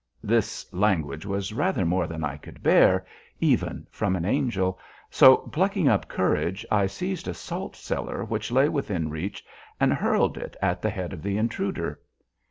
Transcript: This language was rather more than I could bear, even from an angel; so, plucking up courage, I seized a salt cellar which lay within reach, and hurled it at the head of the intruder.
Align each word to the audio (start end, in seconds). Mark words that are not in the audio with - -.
This 0.23 0.65
language 0.73 1.27
was 1.27 1.53
rather 1.53 1.85
more 1.85 2.07
than 2.07 2.23
I 2.23 2.35
could 2.35 2.63
bear, 2.63 3.05
even 3.39 3.85
from 3.91 4.15
an 4.15 4.25
angel; 4.25 4.79
so, 5.11 5.37
plucking 5.37 5.87
up 5.87 6.07
courage, 6.07 6.65
I 6.71 6.87
seized 6.87 7.27
a 7.27 7.35
salt 7.35 7.75
cellar 7.75 8.25
which 8.25 8.51
lay 8.51 8.67
within 8.67 9.11
reach, 9.11 9.45
and 9.79 9.93
hurled 9.93 10.39
it 10.39 10.55
at 10.59 10.81
the 10.81 10.89
head 10.89 11.13
of 11.13 11.21
the 11.21 11.37
intruder. 11.37 11.99